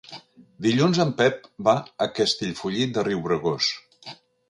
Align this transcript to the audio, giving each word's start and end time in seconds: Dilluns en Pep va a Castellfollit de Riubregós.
Dilluns 0.65 1.01
en 1.03 1.11
Pep 1.19 1.45
va 1.69 1.77
a 2.07 2.09
Castellfollit 2.17 2.97
de 2.99 3.09
Riubregós. 3.11 3.73